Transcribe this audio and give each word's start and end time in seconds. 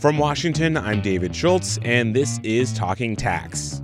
From 0.00 0.16
Washington, 0.16 0.78
I'm 0.78 1.02
David 1.02 1.36
Schultz, 1.36 1.78
and 1.82 2.16
this 2.16 2.40
is 2.42 2.72
Talking 2.72 3.14
Tax. 3.14 3.82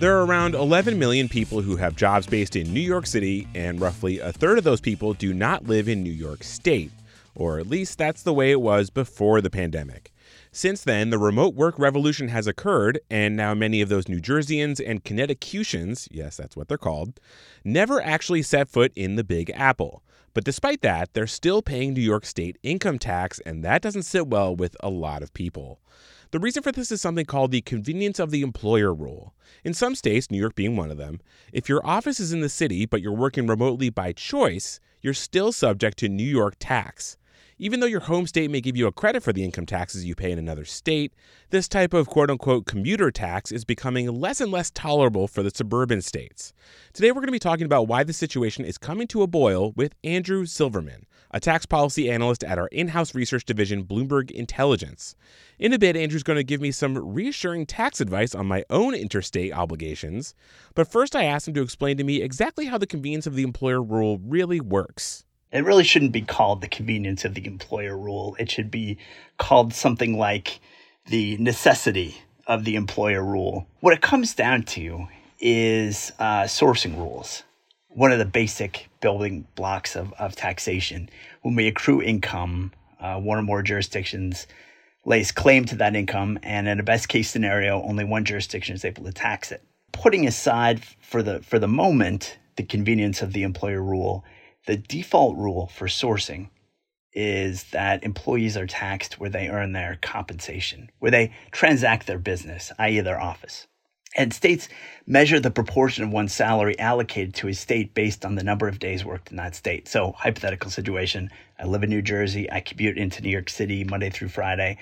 There 0.00 0.18
are 0.18 0.26
around 0.26 0.56
11 0.56 0.98
million 0.98 1.28
people 1.28 1.62
who 1.62 1.76
have 1.76 1.94
jobs 1.94 2.26
based 2.26 2.56
in 2.56 2.74
New 2.74 2.80
York 2.80 3.06
City, 3.06 3.46
and 3.54 3.80
roughly 3.80 4.18
a 4.18 4.32
third 4.32 4.58
of 4.58 4.64
those 4.64 4.80
people 4.80 5.14
do 5.14 5.32
not 5.32 5.68
live 5.68 5.88
in 5.88 6.02
New 6.02 6.10
York 6.10 6.42
State. 6.42 6.90
Or 7.36 7.60
at 7.60 7.68
least 7.68 7.98
that's 7.98 8.24
the 8.24 8.34
way 8.34 8.50
it 8.50 8.60
was 8.60 8.90
before 8.90 9.40
the 9.40 9.50
pandemic. 9.50 10.11
Since 10.54 10.84
then, 10.84 11.08
the 11.08 11.18
remote 11.18 11.54
work 11.54 11.78
revolution 11.78 12.28
has 12.28 12.46
occurred, 12.46 13.00
and 13.10 13.34
now 13.34 13.54
many 13.54 13.80
of 13.80 13.88
those 13.88 14.06
New 14.06 14.20
Jerseyans 14.20 14.86
and 14.86 15.02
Connecticutians, 15.02 16.08
yes, 16.10 16.36
that's 16.36 16.54
what 16.54 16.68
they're 16.68 16.76
called, 16.76 17.18
never 17.64 18.02
actually 18.02 18.42
set 18.42 18.68
foot 18.68 18.92
in 18.94 19.16
the 19.16 19.24
Big 19.24 19.50
Apple. 19.54 20.02
But 20.34 20.44
despite 20.44 20.82
that, 20.82 21.14
they're 21.14 21.26
still 21.26 21.62
paying 21.62 21.94
New 21.94 22.02
York 22.02 22.26
State 22.26 22.58
income 22.62 22.98
tax, 22.98 23.40
and 23.46 23.64
that 23.64 23.80
doesn't 23.80 24.02
sit 24.02 24.26
well 24.26 24.54
with 24.54 24.76
a 24.80 24.90
lot 24.90 25.22
of 25.22 25.32
people. 25.32 25.80
The 26.32 26.38
reason 26.38 26.62
for 26.62 26.70
this 26.70 26.92
is 26.92 27.00
something 27.00 27.24
called 27.24 27.50
the 27.50 27.62
convenience 27.62 28.18
of 28.18 28.30
the 28.30 28.42
employer 28.42 28.92
rule. 28.92 29.32
In 29.64 29.72
some 29.72 29.94
states, 29.94 30.30
New 30.30 30.38
York 30.38 30.54
being 30.54 30.76
one 30.76 30.90
of 30.90 30.98
them, 30.98 31.20
if 31.54 31.66
your 31.66 31.80
office 31.86 32.20
is 32.20 32.30
in 32.30 32.42
the 32.42 32.50
city 32.50 32.84
but 32.84 33.00
you're 33.00 33.12
working 33.12 33.46
remotely 33.46 33.88
by 33.88 34.12
choice, 34.12 34.80
you're 35.00 35.14
still 35.14 35.50
subject 35.50 35.96
to 35.98 36.10
New 36.10 36.22
York 36.22 36.56
tax. 36.58 37.16
Even 37.62 37.78
though 37.78 37.86
your 37.86 38.00
home 38.00 38.26
state 38.26 38.50
may 38.50 38.60
give 38.60 38.76
you 38.76 38.88
a 38.88 38.92
credit 38.92 39.22
for 39.22 39.32
the 39.32 39.44
income 39.44 39.66
taxes 39.66 40.04
you 40.04 40.16
pay 40.16 40.32
in 40.32 40.38
another 40.40 40.64
state, 40.64 41.14
this 41.50 41.68
type 41.68 41.94
of 41.94 42.08
quote 42.08 42.28
unquote 42.28 42.66
commuter 42.66 43.12
tax 43.12 43.52
is 43.52 43.64
becoming 43.64 44.08
less 44.08 44.40
and 44.40 44.50
less 44.50 44.72
tolerable 44.72 45.28
for 45.28 45.44
the 45.44 45.50
suburban 45.54 46.02
states. 46.02 46.52
Today, 46.92 47.12
we're 47.12 47.20
going 47.20 47.26
to 47.26 47.30
be 47.30 47.38
talking 47.38 47.64
about 47.64 47.86
why 47.86 48.02
the 48.02 48.12
situation 48.12 48.64
is 48.64 48.78
coming 48.78 49.06
to 49.06 49.22
a 49.22 49.28
boil 49.28 49.70
with 49.76 49.94
Andrew 50.02 50.44
Silverman, 50.44 51.06
a 51.30 51.38
tax 51.38 51.64
policy 51.64 52.10
analyst 52.10 52.42
at 52.42 52.58
our 52.58 52.66
in 52.72 52.88
house 52.88 53.14
research 53.14 53.44
division, 53.44 53.84
Bloomberg 53.84 54.32
Intelligence. 54.32 55.14
In 55.60 55.72
a 55.72 55.78
bit, 55.78 55.96
Andrew's 55.96 56.24
going 56.24 56.38
to 56.38 56.42
give 56.42 56.60
me 56.60 56.72
some 56.72 56.98
reassuring 56.98 57.66
tax 57.66 58.00
advice 58.00 58.34
on 58.34 58.46
my 58.46 58.64
own 58.70 58.92
interstate 58.92 59.56
obligations. 59.56 60.34
But 60.74 60.90
first, 60.90 61.14
I 61.14 61.26
asked 61.26 61.46
him 61.46 61.54
to 61.54 61.62
explain 61.62 61.96
to 61.98 62.02
me 62.02 62.22
exactly 62.22 62.66
how 62.66 62.78
the 62.78 62.88
convenience 62.88 63.28
of 63.28 63.36
the 63.36 63.44
employer 63.44 63.80
rule 63.80 64.18
really 64.18 64.60
works. 64.60 65.24
It 65.52 65.64
really 65.64 65.84
shouldn't 65.84 66.12
be 66.12 66.22
called 66.22 66.62
the 66.62 66.68
convenience 66.68 67.26
of 67.26 67.34
the 67.34 67.46
employer 67.46 67.96
rule. 67.96 68.34
It 68.38 68.50
should 68.50 68.70
be 68.70 68.96
called 69.36 69.74
something 69.74 70.16
like 70.16 70.60
the 71.06 71.36
necessity 71.36 72.16
of 72.46 72.64
the 72.64 72.74
employer 72.74 73.22
rule. 73.22 73.66
What 73.80 73.92
it 73.92 74.00
comes 74.00 74.34
down 74.34 74.62
to 74.62 75.08
is 75.38 76.12
uh, 76.18 76.44
sourcing 76.44 76.96
rules. 76.96 77.42
One 77.88 78.12
of 78.12 78.18
the 78.18 78.24
basic 78.24 78.88
building 79.00 79.46
blocks 79.54 79.94
of, 79.94 80.14
of 80.14 80.34
taxation. 80.34 81.10
When 81.42 81.54
we 81.54 81.68
accrue 81.68 82.00
income, 82.00 82.72
uh, 82.98 83.20
one 83.20 83.38
or 83.38 83.42
more 83.42 83.62
jurisdictions 83.62 84.46
lays 85.04 85.32
claim 85.32 85.66
to 85.66 85.76
that 85.76 85.96
income, 85.96 86.38
and 86.42 86.66
in 86.68 86.80
a 86.80 86.84
best 86.84 87.08
case 87.08 87.28
scenario, 87.28 87.82
only 87.82 88.04
one 88.04 88.24
jurisdiction 88.24 88.74
is 88.74 88.84
able 88.84 89.04
to 89.04 89.12
tax 89.12 89.52
it. 89.52 89.62
Putting 89.90 90.26
aside 90.26 90.82
for 91.00 91.22
the 91.22 91.40
for 91.40 91.58
the 91.58 91.68
moment 91.68 92.38
the 92.56 92.62
convenience 92.62 93.20
of 93.20 93.34
the 93.34 93.42
employer 93.42 93.82
rule 93.82 94.24
the 94.66 94.76
default 94.76 95.36
rule 95.36 95.66
for 95.66 95.86
sourcing 95.86 96.48
is 97.12 97.64
that 97.72 98.04
employees 98.04 98.56
are 98.56 98.66
taxed 98.66 99.20
where 99.20 99.30
they 99.30 99.48
earn 99.48 99.72
their 99.72 99.98
compensation, 100.00 100.90
where 100.98 101.10
they 101.10 101.32
transact 101.50 102.06
their 102.06 102.18
business, 102.18 102.72
i.e., 102.78 103.00
their 103.00 103.20
office. 103.20 103.66
And 104.16 104.32
states 104.32 104.68
measure 105.06 105.40
the 105.40 105.50
proportion 105.50 106.04
of 106.04 106.10
one's 106.10 106.34
salary 106.34 106.78
allocated 106.78 107.34
to 107.36 107.48
a 107.48 107.54
state 107.54 107.94
based 107.94 108.24
on 108.26 108.34
the 108.34 108.44
number 108.44 108.68
of 108.68 108.78
days 108.78 109.04
worked 109.04 109.30
in 109.30 109.36
that 109.38 109.54
state. 109.54 109.88
So, 109.88 110.12
hypothetical 110.12 110.70
situation 110.70 111.30
I 111.58 111.64
live 111.64 111.82
in 111.82 111.90
New 111.90 112.02
Jersey, 112.02 112.50
I 112.50 112.60
commute 112.60 112.98
into 112.98 113.22
New 113.22 113.30
York 113.30 113.48
City 113.48 113.84
Monday 113.84 114.10
through 114.10 114.28
Friday. 114.28 114.78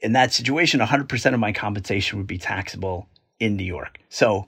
In 0.00 0.12
that 0.12 0.32
situation, 0.32 0.80
100% 0.80 1.34
of 1.34 1.40
my 1.40 1.52
compensation 1.52 2.18
would 2.18 2.26
be 2.26 2.38
taxable 2.38 3.06
in 3.38 3.56
New 3.56 3.64
York. 3.64 3.98
So, 4.08 4.46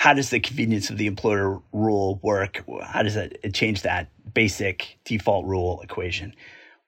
how 0.00 0.14
does 0.14 0.30
the 0.30 0.40
convenience 0.40 0.88
of 0.88 0.96
the 0.96 1.06
employer 1.06 1.60
rule 1.74 2.18
work? 2.22 2.64
How 2.82 3.02
does 3.02 3.16
it 3.16 3.52
change 3.52 3.82
that 3.82 4.08
basic 4.32 4.98
default 5.04 5.44
rule 5.44 5.82
equation? 5.82 6.34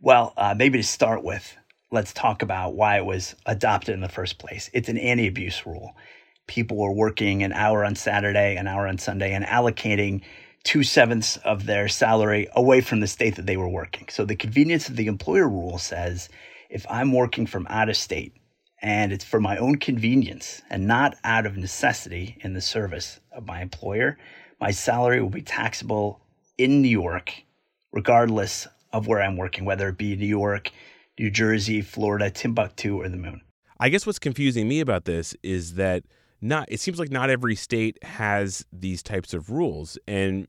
Well, 0.00 0.33
uh, 0.34 0.55
maybe 0.56 0.78
to 0.78 0.83
start 0.83 1.23
with, 1.23 1.55
let's 1.91 2.15
talk 2.15 2.41
about 2.41 2.75
why 2.75 2.97
it 2.97 3.05
was 3.05 3.34
adopted 3.45 3.93
in 3.93 4.00
the 4.00 4.09
first 4.09 4.39
place. 4.39 4.71
It's 4.73 4.89
an 4.89 4.97
anti 4.97 5.27
abuse 5.27 5.67
rule. 5.67 5.95
People 6.47 6.78
were 6.78 6.91
working 6.91 7.43
an 7.43 7.53
hour 7.53 7.84
on 7.84 7.97
Saturday, 7.97 8.56
an 8.56 8.67
hour 8.67 8.89
on 8.89 8.97
Sunday, 8.97 9.34
and 9.34 9.44
allocating 9.44 10.23
two 10.65 10.83
sevenths 10.83 11.37
of 11.37 11.67
their 11.67 11.89
salary 11.89 12.49
away 12.56 12.81
from 12.81 13.00
the 13.00 13.06
state 13.06 13.37
that 13.37 13.44
they 13.44 13.59
were 13.59 13.69
working. 13.69 14.09
So 14.09 14.25
the 14.25 14.37
convenience 14.37 14.89
of 14.89 14.97
the 14.97 15.09
employer 15.09 15.50
rule 15.50 15.77
says 15.77 16.31
if 16.71 16.87
I'm 16.89 17.12
working 17.12 17.44
from 17.44 17.67
out 17.69 17.91
of 17.91 17.97
state, 17.99 18.33
and 18.82 19.12
it's 19.12 19.25
for 19.25 19.41
my 19.41 19.56
own 19.59 19.76
convenience 19.76 20.60
and 20.69 20.87
not 20.87 21.16
out 21.22 21.47
of 21.47 21.56
necessity 21.56 22.37
in 22.41 22.53
the 22.53 22.60
service 22.60 23.20
of 23.31 23.47
my 23.47 23.62
employer. 23.62 24.19
My 24.60 24.72
salary 24.72 25.22
will 25.22 25.31
be 25.31 25.43
taxable 25.43 26.20
in 26.59 26.82
New 26.82 26.88
York, 26.88 27.32
regardless 27.93 28.66
of 28.93 29.06
where 29.06 29.22
I'm 29.22 29.37
working, 29.37 29.65
whether 29.65 29.88
it 29.88 29.98
be 29.98 30.16
New 30.16 30.26
York, 30.26 30.70
New 31.19 31.31
Jersey, 31.31 31.81
Florida, 31.81 32.31
Timbuktu, 32.31 33.00
or 33.00 33.09
the 33.09 33.16
moon. 33.16 33.41
I 33.78 33.88
guess 33.88 34.06
what's 34.06 34.19
confusing 34.19 34.69
me 34.69 34.81
about 34.81 35.04
this 35.04 35.34
is 35.43 35.75
that 35.75 36.04
not 36.41 36.66
it 36.70 36.81
seems 36.81 36.99
like 36.99 37.10
not 37.10 37.31
every 37.31 37.54
state 37.54 38.03
has 38.03 38.64
these 38.72 39.03
types 39.03 39.32
of 39.32 39.50
rules. 39.50 39.97
And 40.09 40.49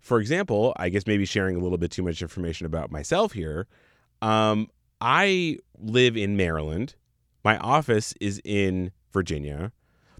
for 0.00 0.20
example, 0.20 0.74
I 0.76 0.90
guess 0.90 1.06
maybe 1.06 1.24
sharing 1.24 1.56
a 1.56 1.60
little 1.60 1.78
bit 1.78 1.90
too 1.90 2.02
much 2.02 2.20
information 2.20 2.66
about 2.66 2.90
myself 2.90 3.32
here. 3.32 3.66
Um, 4.20 4.68
I 5.00 5.58
live 5.78 6.16
in 6.16 6.36
Maryland 6.36 6.94
my 7.44 7.58
office 7.58 8.14
is 8.20 8.40
in 8.44 8.92
Virginia, 9.12 9.72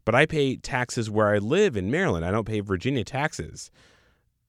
but 0.04 0.14
I 0.14 0.26
pay 0.26 0.56
taxes 0.56 1.10
where 1.10 1.28
I 1.28 1.38
live 1.38 1.76
in 1.76 1.91
Maryland. 1.91 2.25
I 2.25 2.31
don't 2.31 2.47
pay 2.47 2.60
Virginia 2.60 3.04
taxes. 3.04 3.70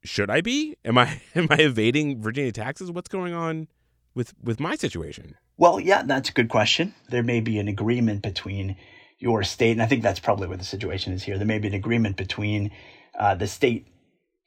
Should 0.04 0.30
I 0.30 0.42
be? 0.42 0.78
Am 0.84 0.98
I 0.98 1.22
am 1.36 1.48
I 1.50 1.58
evading 1.58 2.22
Virginia 2.22 2.52
taxes? 2.52 2.92
What's 2.92 3.10
going 3.10 3.34
on 3.34 3.68
with 4.16 4.34
with 4.44 4.60
my 4.60 4.76
situation? 4.76 5.36
Well, 5.58 5.80
yeah, 5.80 6.04
that's 6.04 6.30
a 6.30 6.34
good 6.34 6.50
question. 6.50 6.96
There 7.10 7.24
may 7.24 7.40
be 7.40 7.60
an 7.60 7.68
agreement 7.68 8.24
between 8.24 8.78
your 9.20 9.44
state, 9.44 9.74
and 9.74 9.82
I 9.82 9.86
think 9.86 10.02
that's 10.02 10.20
probably 10.20 10.48
what 10.48 10.58
the 10.58 10.66
situation 10.66 11.14
is 11.14 11.24
here. 11.24 11.38
There 11.38 11.46
may 11.46 11.60
be 11.60 11.68
an 11.68 11.76
agreement 11.76 12.18
between 12.18 12.72
uh, 13.18 13.36
the 13.36 13.48
state 13.48 13.88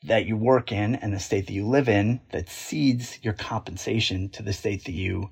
that 0.05 0.27
you 0.27 0.37
work 0.37 0.73
in 0.73 0.97
and 0.97 1.13
the 1.13 1.21
state 1.21 1.47
that 1.47 1.53
you 1.53 1.67
live 1.67 1.89
in 1.89 2.21
that 2.33 2.49
cedes 2.49 3.19
your 3.23 3.33
compensation 3.33 4.29
to 4.31 4.43
the 4.43 4.53
state 4.53 4.85
that 4.85 4.93
you 4.93 5.31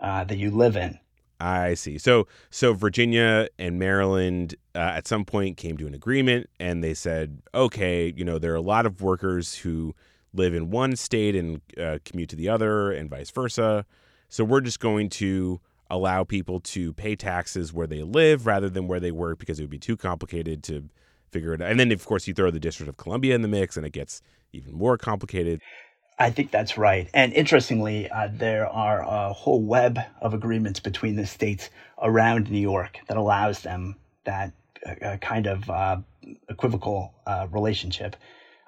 uh, 0.00 0.24
that 0.24 0.38
you 0.38 0.50
live 0.50 0.76
in. 0.76 0.98
I 1.40 1.74
see. 1.74 1.96
So 1.96 2.28
so 2.50 2.74
Virginia 2.74 3.48
and 3.58 3.78
Maryland 3.78 4.54
uh, 4.74 4.78
at 4.78 5.08
some 5.08 5.24
point 5.24 5.56
came 5.56 5.76
to 5.78 5.86
an 5.86 5.94
agreement, 5.94 6.50
and 6.60 6.84
they 6.84 6.94
said, 6.94 7.40
okay, 7.54 8.12
you 8.14 8.24
know, 8.24 8.38
there 8.38 8.52
are 8.52 8.56
a 8.56 8.60
lot 8.60 8.84
of 8.86 9.00
workers 9.00 9.54
who 9.56 9.94
live 10.34 10.54
in 10.54 10.70
one 10.70 10.94
state 10.96 11.34
and 11.34 11.60
uh, 11.78 11.98
commute 12.04 12.28
to 12.28 12.36
the 12.36 12.48
other, 12.48 12.92
and 12.92 13.08
vice 13.08 13.30
versa. 13.30 13.86
So 14.28 14.44
we're 14.44 14.60
just 14.60 14.80
going 14.80 15.08
to 15.10 15.60
allow 15.90 16.22
people 16.22 16.60
to 16.60 16.92
pay 16.92 17.16
taxes 17.16 17.72
where 17.72 17.86
they 17.86 18.02
live 18.02 18.46
rather 18.46 18.70
than 18.70 18.86
where 18.86 19.00
they 19.00 19.10
work 19.10 19.38
because 19.38 19.58
it 19.58 19.64
would 19.64 19.70
be 19.70 19.78
too 19.78 19.96
complicated 19.96 20.62
to 20.62 20.88
figure 21.32 21.52
it 21.52 21.60
out. 21.60 21.70
And 21.70 21.80
then, 21.80 21.90
of 21.90 22.04
course, 22.04 22.28
you 22.28 22.34
throw 22.34 22.50
the 22.50 22.60
District 22.60 22.88
of 22.88 22.96
Columbia 22.96 23.34
in 23.34 23.42
the 23.42 23.48
mix, 23.48 23.76
and 23.76 23.84
it 23.84 23.92
gets 23.92 24.22
even 24.52 24.74
more 24.74 24.96
complicated. 24.98 25.60
I 26.20 26.30
think 26.30 26.50
that's 26.50 26.76
right. 26.76 27.08
And 27.14 27.32
interestingly, 27.32 28.10
uh, 28.10 28.28
there 28.30 28.68
are 28.68 29.00
a 29.02 29.32
whole 29.32 29.62
web 29.62 29.98
of 30.20 30.34
agreements 30.34 30.78
between 30.78 31.16
the 31.16 31.26
states 31.26 31.70
around 32.00 32.50
New 32.50 32.60
York 32.60 32.98
that 33.08 33.16
allows 33.16 33.62
them 33.62 33.96
that 34.24 34.52
uh, 35.02 35.16
kind 35.16 35.46
of 35.46 35.70
uh, 35.70 35.96
equivocal 36.50 37.14
uh, 37.26 37.46
relationship, 37.50 38.16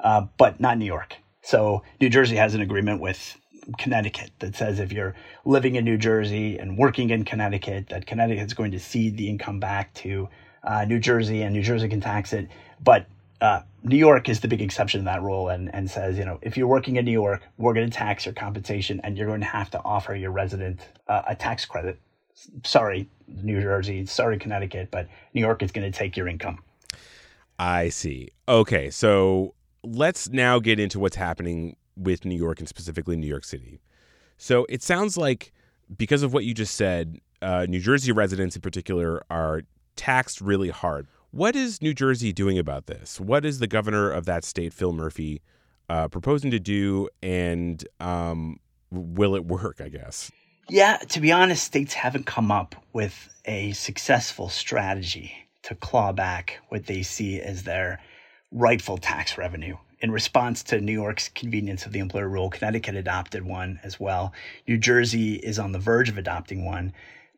uh, 0.02 0.26
but 0.38 0.60
not 0.60 0.78
New 0.78 0.86
York. 0.86 1.16
So 1.42 1.82
New 2.00 2.08
Jersey 2.08 2.36
has 2.36 2.54
an 2.54 2.62
agreement 2.62 3.02
with 3.02 3.36
Connecticut 3.76 4.30
that 4.38 4.56
says 4.56 4.80
if 4.80 4.90
you're 4.90 5.14
living 5.44 5.76
in 5.76 5.84
New 5.84 5.98
Jersey 5.98 6.58
and 6.58 6.78
working 6.78 7.10
in 7.10 7.24
Connecticut, 7.26 7.90
that 7.90 8.06
Connecticut 8.06 8.46
is 8.46 8.54
going 8.54 8.70
to 8.70 8.80
cede 8.80 9.18
the 9.18 9.28
income 9.28 9.60
back 9.60 9.92
to 9.94 10.30
uh, 10.64 10.86
New 10.86 10.98
Jersey 10.98 11.42
and 11.42 11.52
New 11.52 11.62
Jersey 11.62 11.88
can 11.90 12.00
tax 12.00 12.32
it. 12.32 12.48
But 12.82 13.04
uh, 13.42 13.60
New 13.82 13.96
York 13.96 14.28
is 14.28 14.40
the 14.40 14.46
big 14.46 14.62
exception 14.62 15.00
to 15.00 15.04
that 15.04 15.20
rule 15.20 15.48
and, 15.48 15.74
and 15.74 15.90
says, 15.90 16.16
you 16.16 16.24
know, 16.24 16.38
if 16.42 16.56
you're 16.56 16.68
working 16.68 16.94
in 16.96 17.04
New 17.04 17.10
York, 17.10 17.42
we're 17.58 17.74
going 17.74 17.90
to 17.90 17.94
tax 17.94 18.24
your 18.24 18.32
compensation 18.32 19.00
and 19.02 19.18
you're 19.18 19.26
going 19.26 19.40
to 19.40 19.46
have 19.46 19.68
to 19.70 19.82
offer 19.84 20.14
your 20.14 20.30
resident 20.30 20.80
uh, 21.08 21.22
a 21.26 21.34
tax 21.34 21.64
credit. 21.64 22.00
Sorry, 22.64 23.08
New 23.26 23.60
Jersey, 23.60 24.06
sorry, 24.06 24.38
Connecticut, 24.38 24.90
but 24.92 25.08
New 25.34 25.40
York 25.40 25.62
is 25.62 25.72
going 25.72 25.90
to 25.90 25.96
take 25.96 26.16
your 26.16 26.28
income. 26.28 26.62
I 27.58 27.88
see. 27.88 28.30
Okay, 28.48 28.90
so 28.90 29.54
let's 29.82 30.28
now 30.28 30.60
get 30.60 30.78
into 30.78 31.00
what's 31.00 31.16
happening 31.16 31.76
with 31.96 32.24
New 32.24 32.36
York 32.36 32.60
and 32.60 32.68
specifically 32.68 33.16
New 33.16 33.26
York 33.26 33.44
City. 33.44 33.80
So 34.36 34.66
it 34.68 34.82
sounds 34.84 35.16
like 35.16 35.52
because 35.96 36.22
of 36.22 36.32
what 36.32 36.44
you 36.44 36.54
just 36.54 36.76
said, 36.76 37.18
uh, 37.42 37.66
New 37.68 37.80
Jersey 37.80 38.12
residents 38.12 38.54
in 38.54 38.62
particular 38.62 39.24
are 39.28 39.62
taxed 39.96 40.40
really 40.40 40.70
hard. 40.70 41.08
What 41.32 41.56
is 41.56 41.80
New 41.80 41.94
Jersey 41.94 42.30
doing 42.30 42.58
about 42.58 42.88
this? 42.88 43.18
What 43.18 43.46
is 43.46 43.58
the 43.58 43.66
governor 43.66 44.10
of 44.10 44.26
that 44.26 44.44
state, 44.44 44.74
Phil 44.74 44.92
Murphy, 44.92 45.40
uh, 45.88 46.08
proposing 46.08 46.50
to 46.50 46.60
do, 46.60 47.08
and 47.22 47.82
um, 48.00 48.58
will 48.90 49.34
it 49.34 49.46
work? 49.46 49.80
I 49.80 49.88
guess. 49.88 50.30
Yeah, 50.68 50.98
to 50.98 51.20
be 51.20 51.32
honest, 51.32 51.64
states 51.64 51.94
haven't 51.94 52.26
come 52.26 52.52
up 52.52 52.74
with 52.92 53.30
a 53.46 53.72
successful 53.72 54.50
strategy 54.50 55.32
to 55.62 55.74
claw 55.74 56.12
back 56.12 56.58
what 56.68 56.84
they 56.84 57.02
see 57.02 57.40
as 57.40 57.62
their 57.62 57.98
rightful 58.50 58.98
tax 58.98 59.38
revenue. 59.38 59.78
In 60.00 60.10
response 60.10 60.62
to 60.64 60.82
New 60.82 60.92
York's 60.92 61.30
convenience 61.30 61.86
of 61.86 61.92
the 61.92 62.00
employer 62.00 62.28
rule, 62.28 62.50
Connecticut 62.50 62.94
adopted 62.94 63.42
one 63.42 63.80
as 63.82 63.98
well. 63.98 64.34
New 64.68 64.76
Jersey 64.76 65.36
is 65.36 65.58
on 65.58 65.72
the 65.72 65.78
verge 65.78 66.10
of 66.10 66.18
adopting 66.18 66.66
one, 66.66 66.92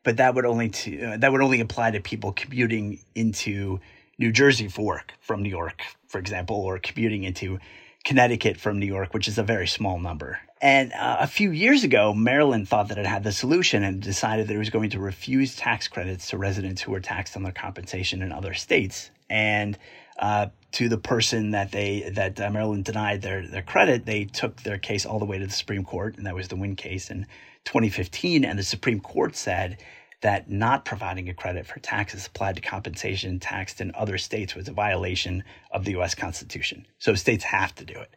but 0.05 0.17
that 0.17 0.35
would 0.35 0.45
only 0.45 0.69
to, 0.69 1.03
uh, 1.03 1.17
that 1.17 1.31
would 1.33 1.41
only 1.41 1.59
apply 1.59 1.91
to 1.91 1.99
people 1.99 2.31
commuting 2.31 2.99
into 3.15 3.81
New 4.17 4.31
Jersey 4.31 4.69
for 4.69 4.85
work 4.85 5.11
from 5.19 5.43
New 5.43 5.49
York, 5.49 5.81
for 6.07 6.19
example, 6.19 6.55
or 6.55 6.79
commuting 6.79 7.23
into 7.23 7.59
Connecticut 8.05 8.55
from 8.57 8.79
New 8.79 8.85
York, 8.85 9.13
which 9.13 9.27
is 9.27 9.37
a 9.37 9.43
very 9.43 9.67
small 9.67 9.99
number. 9.99 10.39
And 10.61 10.93
uh, 10.93 11.17
a 11.19 11.27
few 11.27 11.51
years 11.51 11.83
ago, 11.83 12.13
Maryland 12.13 12.69
thought 12.69 12.87
that 12.89 12.97
it 12.97 13.05
had 13.05 13.23
the 13.23 13.31
solution 13.31 13.83
and 13.83 14.01
decided 14.01 14.47
that 14.47 14.53
it 14.53 14.59
was 14.59 14.69
going 14.69 14.91
to 14.91 14.99
refuse 14.99 15.55
tax 15.55 15.87
credits 15.87 16.29
to 16.29 16.37
residents 16.37 16.81
who 16.81 16.91
were 16.91 17.01
taxed 17.01 17.35
on 17.35 17.43
their 17.43 17.51
compensation 17.51 18.21
in 18.21 18.31
other 18.31 18.53
states. 18.53 19.09
And 19.29 19.77
uh, 20.19 20.47
to 20.73 20.87
the 20.87 20.99
person 20.99 21.51
that 21.51 21.71
they 21.71 22.11
that 22.11 22.39
uh, 22.39 22.49
Maryland 22.51 22.85
denied 22.85 23.21
their 23.21 23.45
their 23.45 23.63
credit, 23.63 24.05
they 24.05 24.25
took 24.25 24.61
their 24.61 24.77
case 24.77 25.05
all 25.05 25.19
the 25.19 25.25
way 25.25 25.39
to 25.39 25.47
the 25.47 25.51
Supreme 25.51 25.83
Court, 25.83 26.15
and 26.15 26.25
that 26.25 26.35
was 26.35 26.47
the 26.47 26.55
Wynne 26.55 26.75
case 26.75 27.09
in 27.09 27.25
2015. 27.65 28.45
And 28.45 28.57
the 28.57 28.63
Supreme 28.63 28.99
Court 28.99 29.35
said 29.35 29.77
that 30.21 30.49
not 30.49 30.85
providing 30.85 31.29
a 31.29 31.33
credit 31.33 31.67
for 31.67 31.79
taxes 31.79 32.25
applied 32.25 32.55
to 32.55 32.61
compensation 32.61 33.39
taxed 33.39 33.81
in 33.81 33.91
other 33.93 34.17
states 34.17 34.55
was 34.55 34.67
a 34.67 34.73
violation 34.73 35.43
of 35.71 35.85
the 35.85 35.91
U.S. 35.91 36.15
Constitution. 36.15 36.87
So 36.99 37.13
states 37.15 37.43
have 37.43 37.75
to 37.75 37.85
do 37.85 37.99
it. 37.99 38.15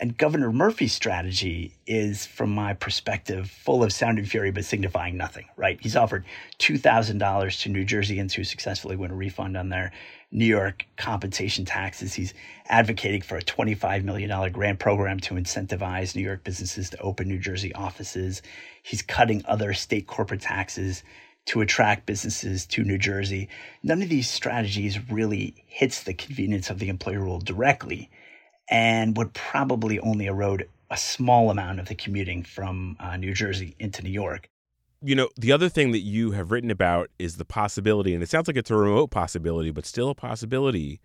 And 0.00 0.16
Governor 0.16 0.50
Murphy's 0.50 0.94
strategy 0.94 1.74
is, 1.86 2.24
from 2.24 2.50
my 2.50 2.72
perspective, 2.72 3.50
full 3.50 3.82
of 3.82 3.92
sound 3.92 4.18
and 4.18 4.28
fury, 4.28 4.50
but 4.50 4.64
signifying 4.64 5.18
nothing, 5.18 5.44
right? 5.56 5.78
He's 5.80 5.96
offered 5.96 6.24
$2,000 6.58 7.62
to 7.62 7.68
New 7.68 7.84
Jerseyans 7.84 8.32
who 8.32 8.42
successfully 8.42 8.96
win 8.96 9.10
a 9.10 9.14
refund 9.14 9.58
on 9.58 9.68
their 9.68 9.92
New 10.32 10.46
York 10.46 10.86
compensation 10.96 11.64
taxes. 11.64 12.14
He's 12.14 12.34
advocating 12.66 13.22
for 13.22 13.36
a 13.36 13.42
$25 13.42 14.04
million 14.04 14.52
grant 14.52 14.78
program 14.78 15.18
to 15.20 15.34
incentivize 15.34 16.14
New 16.14 16.22
York 16.22 16.44
businesses 16.44 16.90
to 16.90 17.00
open 17.00 17.28
New 17.28 17.38
Jersey 17.38 17.74
offices. 17.74 18.42
He's 18.82 19.02
cutting 19.02 19.42
other 19.46 19.74
state 19.74 20.06
corporate 20.06 20.40
taxes 20.40 21.02
to 21.46 21.60
attract 21.62 22.06
businesses 22.06 22.64
to 22.66 22.84
New 22.84 22.98
Jersey. 22.98 23.48
None 23.82 24.02
of 24.02 24.08
these 24.08 24.30
strategies 24.30 25.10
really 25.10 25.64
hits 25.66 26.04
the 26.04 26.14
convenience 26.14 26.70
of 26.70 26.78
the 26.78 26.88
employer 26.88 27.20
rule 27.20 27.40
directly 27.40 28.08
and 28.68 29.16
would 29.16 29.32
probably 29.32 29.98
only 29.98 30.26
erode 30.26 30.68
a 30.90 30.96
small 30.96 31.50
amount 31.50 31.80
of 31.80 31.88
the 31.88 31.94
commuting 31.94 32.44
from 32.44 32.96
uh, 33.00 33.16
New 33.16 33.34
Jersey 33.34 33.74
into 33.80 34.02
New 34.02 34.10
York. 34.10 34.48
You 35.02 35.14
know, 35.14 35.28
the 35.36 35.50
other 35.50 35.70
thing 35.70 35.92
that 35.92 36.00
you 36.00 36.32
have 36.32 36.50
written 36.50 36.70
about 36.70 37.08
is 37.18 37.36
the 37.36 37.44
possibility, 37.44 38.12
and 38.12 38.22
it 38.22 38.28
sounds 38.28 38.48
like 38.48 38.56
it's 38.56 38.70
a 38.70 38.76
remote 38.76 39.10
possibility, 39.10 39.70
but 39.70 39.86
still 39.86 40.10
a 40.10 40.14
possibility 40.14 41.00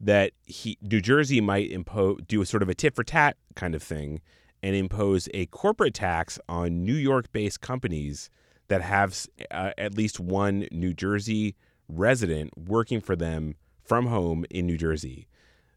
that 0.00 0.32
he, 0.44 0.78
New 0.80 1.00
Jersey 1.00 1.40
might 1.40 1.70
impose 1.70 2.20
do 2.26 2.40
a 2.40 2.46
sort 2.46 2.62
of 2.62 2.68
a 2.68 2.74
tit 2.74 2.94
for 2.94 3.04
tat 3.04 3.36
kind 3.56 3.74
of 3.74 3.82
thing 3.82 4.20
and 4.62 4.76
impose 4.76 5.28
a 5.34 5.46
corporate 5.46 5.94
tax 5.94 6.38
on 6.48 6.84
New 6.84 6.94
York-based 6.94 7.60
companies 7.60 8.30
that 8.68 8.82
have 8.82 9.26
uh, 9.50 9.72
at 9.76 9.96
least 9.96 10.20
one 10.20 10.68
New 10.70 10.94
Jersey 10.94 11.56
resident 11.88 12.56
working 12.56 13.00
for 13.00 13.16
them 13.16 13.56
from 13.84 14.06
home 14.06 14.44
in 14.48 14.66
New 14.66 14.76
Jersey. 14.76 15.26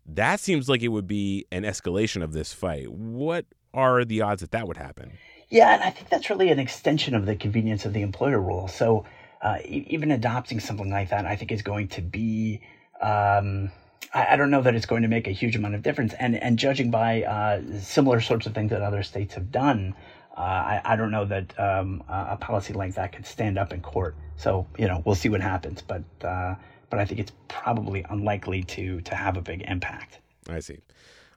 That 0.05 0.39
seems 0.39 0.69
like 0.69 0.83
it 0.83 0.89
would 0.89 1.07
be 1.07 1.45
an 1.51 1.63
escalation 1.63 2.21
of 2.21 2.33
this 2.33 2.53
fight. 2.53 2.91
What 2.91 3.45
are 3.73 4.05
the 4.05 4.21
odds 4.21 4.41
that 4.41 4.51
that 4.51 4.67
would 4.67 4.77
happen? 4.77 5.13
Yeah, 5.53 5.75
and 5.75 5.83
I 5.83 5.91
think 5.91 6.09
that's 6.09 6.31
really 6.31 6.49
an 6.49 6.57
extension 6.57 7.13
of 7.13 7.27
the 7.27 7.35
convenience 7.35 7.85
of 7.85 7.93
the 7.93 8.01
employer 8.01 8.41
rule. 8.41 8.67
So 8.67 9.05
uh, 9.39 9.59
even 9.63 10.09
adopting 10.09 10.59
something 10.59 10.89
like 10.89 11.09
that, 11.09 11.27
I 11.27 11.35
think 11.35 11.51
is 11.51 11.61
going 11.61 11.89
to 11.89 12.01
be. 12.01 12.59
Um, 12.99 13.69
I, 14.15 14.29
I, 14.31 14.35
don't 14.35 14.49
know 14.49 14.63
that 14.63 14.73
it's 14.73 14.87
going 14.87 15.03
to 15.03 15.07
make 15.07 15.27
a 15.27 15.31
huge 15.31 15.55
amount 15.55 15.75
of 15.75 15.83
difference. 15.83 16.15
And 16.15 16.35
and 16.35 16.57
judging 16.57 16.89
by 16.89 17.21
uh, 17.21 17.61
similar 17.79 18.19
sorts 18.19 18.47
of 18.47 18.55
things 18.55 18.71
that 18.71 18.81
other 18.81 19.03
states 19.03 19.35
have 19.35 19.51
done, 19.51 19.93
uh, 20.35 20.41
I, 20.41 20.81
I 20.83 20.95
don't 20.95 21.11
know 21.11 21.25
that 21.25 21.53
um, 21.59 22.03
a 22.09 22.35
policy 22.35 22.73
like 22.73 22.95
that 22.95 23.11
could 23.11 23.27
stand 23.27 23.59
up 23.59 23.73
in 23.73 23.81
court. 23.81 24.15
So 24.37 24.65
you 24.79 24.87
know 24.87 25.03
we'll 25.05 25.13
see 25.13 25.29
what 25.29 25.41
happens. 25.41 25.83
But 25.83 26.01
uh, 26.23 26.55
but 26.89 26.97
I 26.97 27.05
think 27.05 27.19
it's 27.19 27.33
probably 27.47 28.03
unlikely 28.09 28.63
to 28.63 29.01
to 29.01 29.13
have 29.13 29.37
a 29.37 29.41
big 29.41 29.61
impact. 29.67 30.17
I 30.49 30.61
see. 30.61 30.79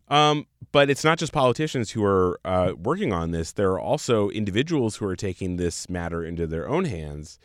Um, 0.09 0.47
but 0.73 0.91
it's 0.91 1.05
not 1.05 1.19
just 1.19 1.33
politicians 1.33 1.91
who 1.91 2.05
are 2.05 2.41
uh, 2.45 2.73
working 2.77 3.13
on 3.13 3.31
this. 3.31 3.53
There 3.53 3.71
are 3.73 3.81
also 3.81 4.31
individuals 4.31 4.97
who 4.97 5.07
are 5.07 5.17
taking 5.17 5.57
this 5.57 5.89
matter 5.89 6.25
into 6.25 6.47
their 6.47 6.69
own 6.69 6.85
hands. 6.85 7.39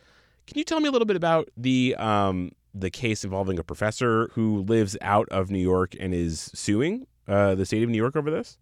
Can 0.48 0.58
you 0.58 0.63
tell 0.63 0.80
me 0.80 0.90
a 0.90 0.92
little 0.92 1.06
bit 1.06 1.16
about 1.16 1.50
the 1.56 1.96
um, 1.96 2.52
the 2.74 2.90
case 2.90 3.24
involving 3.24 3.60
a 3.60 3.63
professor 3.63 4.30
who 4.34 4.62
lives 4.62 4.98
out 5.02 5.28
of 5.30 5.50
New 5.50 5.60
York 5.60 5.96
and 6.00 6.13
is 6.13 6.52
suing 6.54 7.08
uh, 7.28 7.56
the 7.56 7.66
state 7.66 7.84
of 7.84 7.90
New 7.90 7.98
York 7.98 8.16
over 8.16 8.31
this? 8.31 8.58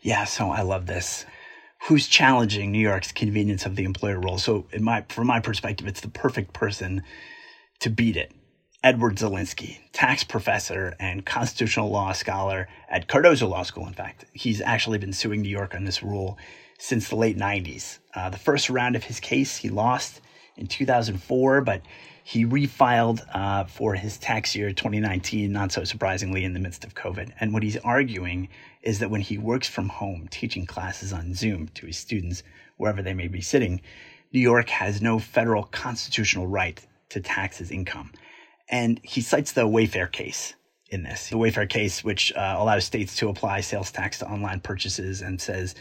Yeah, 0.00 0.24
so 0.24 0.50
I 0.50 0.62
love 0.62 0.86
this. 0.86 1.24
Who's 1.88 2.06
challenging 2.06 2.72
New 2.72 2.78
York's 2.78 3.12
convenience 3.12 3.66
of 3.66 3.76
the 3.76 3.84
employer 3.84 4.20
rule? 4.20 4.38
So, 4.38 4.66
in 4.72 4.82
my 4.84 5.04
from 5.08 5.26
my 5.26 5.40
perspective, 5.40 5.86
it's 5.86 6.00
the 6.00 6.08
perfect 6.08 6.52
person 6.52 7.02
to 7.80 7.90
beat 7.90 8.16
it. 8.16 8.32
Edward 8.86 9.16
Zelinsky, 9.16 9.80
tax 9.92 10.22
professor 10.22 10.94
and 11.00 11.26
constitutional 11.26 11.90
law 11.90 12.12
scholar 12.12 12.68
at 12.88 13.08
Cardozo 13.08 13.48
Law 13.48 13.64
School, 13.64 13.84
in 13.84 13.92
fact. 13.92 14.26
He's 14.32 14.60
actually 14.60 14.98
been 14.98 15.12
suing 15.12 15.42
New 15.42 15.48
York 15.48 15.74
on 15.74 15.82
this 15.82 16.04
rule 16.04 16.38
since 16.78 17.08
the 17.08 17.16
late 17.16 17.36
90s. 17.36 17.98
Uh, 18.14 18.30
the 18.30 18.38
first 18.38 18.70
round 18.70 18.94
of 18.94 19.02
his 19.02 19.18
case 19.18 19.56
he 19.56 19.70
lost 19.70 20.20
in 20.56 20.68
2004, 20.68 21.62
but 21.62 21.82
he 22.22 22.46
refiled 22.46 23.26
uh, 23.34 23.64
for 23.64 23.96
his 23.96 24.18
tax 24.18 24.54
year 24.54 24.70
2019, 24.70 25.50
not 25.50 25.72
so 25.72 25.82
surprisingly, 25.82 26.44
in 26.44 26.52
the 26.52 26.60
midst 26.60 26.84
of 26.84 26.94
COVID. 26.94 27.32
And 27.40 27.52
what 27.52 27.64
he's 27.64 27.78
arguing 27.78 28.48
is 28.82 29.00
that 29.00 29.10
when 29.10 29.20
he 29.20 29.36
works 29.36 29.68
from 29.68 29.88
home, 29.88 30.28
teaching 30.30 30.64
classes 30.64 31.12
on 31.12 31.34
Zoom 31.34 31.66
to 31.74 31.86
his 31.86 31.96
students, 31.96 32.44
wherever 32.76 33.02
they 33.02 33.14
may 33.14 33.26
be 33.26 33.40
sitting, 33.40 33.80
New 34.32 34.38
York 34.38 34.68
has 34.68 35.02
no 35.02 35.18
federal 35.18 35.64
constitutional 35.64 36.46
right 36.46 36.86
to 37.08 37.20
tax 37.20 37.58
his 37.58 37.72
income. 37.72 38.12
And 38.68 39.00
he 39.02 39.20
cites 39.20 39.52
the 39.52 39.66
Wayfair 39.66 40.10
case 40.10 40.54
in 40.90 41.02
this. 41.02 41.28
The 41.28 41.36
Wayfair 41.36 41.68
case, 41.68 42.02
which 42.02 42.32
uh, 42.34 42.56
allows 42.58 42.84
states 42.84 43.16
to 43.16 43.28
apply 43.28 43.60
sales 43.60 43.90
tax 43.90 44.18
to 44.20 44.26
online 44.26 44.60
purchases 44.60 45.22
and 45.22 45.40
says 45.40 45.74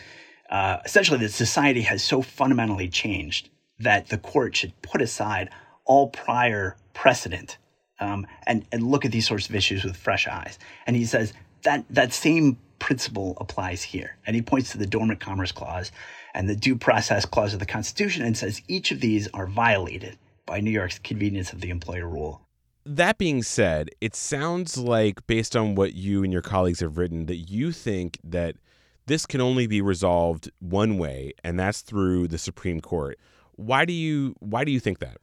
uh, 0.50 0.78
essentially 0.86 1.20
that 1.20 1.32
society 1.32 1.82
has 1.82 2.04
so 2.04 2.22
fundamentally 2.22 2.88
changed 2.88 3.50
that 3.80 4.10
the 4.10 4.18
court 4.18 4.56
should 4.56 4.80
put 4.82 5.02
aside 5.02 5.50
all 5.86 6.10
prior 6.10 6.78
precedent 6.94 7.58
um, 8.00 8.26
and, 8.48 8.66
and 8.72 8.84
look 8.84 9.06
at 9.06 9.12
these 9.12 9.28
sorts 9.28 9.50
of 9.50 9.56
issues 9.56 9.84
with 9.84 9.96
fresh 9.96 10.28
eyes. 10.28 10.60
And 10.88 10.96
he 10.96 11.06
says 11.06 11.34
that 11.64 11.86
that 11.90 12.14
same 12.14 12.58
principle 12.80 13.38
applies 13.40 13.82
here. 13.82 14.18
And 14.26 14.36
he 14.36 14.42
points 14.42 14.72
to 14.72 14.78
the 14.78 14.86
Dormant 14.86 15.20
Commerce 15.20 15.52
Clause 15.52 15.92
and 16.34 16.50
the 16.50 16.56
Due 16.56 16.76
Process 16.76 17.26
Clause 17.26 17.54
of 17.54 17.60
the 17.60 17.66
Constitution 17.66 18.24
and 18.24 18.38
says 18.38 18.62
each 18.68 18.92
of 18.92 19.00
these 19.00 19.28
are 19.34 19.48
violated 19.48 20.18
by 20.46 20.60
New 20.60 20.72
York's 20.72 21.00
convenience 21.00 21.54
of 21.54 21.62
the 21.62 21.70
employer 21.70 22.08
rule. 22.08 22.45
That 22.86 23.18
being 23.18 23.42
said, 23.42 23.90
it 24.00 24.16
sounds 24.16 24.78
like, 24.78 25.26
based 25.26 25.56
on 25.56 25.74
what 25.74 25.96
you 25.96 26.24
and 26.24 26.32
your 26.32 26.44
colleagues 26.44 26.82
have 26.82 26.98
written, 26.98 27.26
that 27.26 27.38
you 27.38 27.72
think 27.72 28.20
that 28.24 28.58
this 29.08 29.26
can 29.26 29.42
only 29.42 29.68
be 29.68 29.82
resolved 29.82 30.52
one 30.60 30.98
way, 30.98 31.34
and 31.44 31.60
that's 31.60 31.82
through 31.82 32.28
the 32.28 32.38
Supreme 32.38 32.82
Court. 32.82 33.20
Why 33.56 33.86
do 33.86 33.94
you 33.94 34.36
why 34.40 34.64
do 34.64 34.72
you 34.72 34.80
think 34.80 35.00
that? 35.00 35.18